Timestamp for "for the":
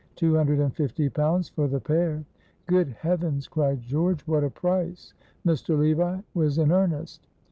1.49-1.79